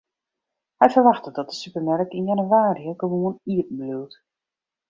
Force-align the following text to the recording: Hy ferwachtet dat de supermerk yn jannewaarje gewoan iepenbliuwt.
Hy 0.81 0.87
ferwachtet 0.93 1.35
dat 1.37 1.49
de 1.49 1.55
supermerk 1.59 2.11
yn 2.17 2.27
jannewaarje 2.29 2.91
gewoan 3.01 3.35
iepenbliuwt. 3.51 4.13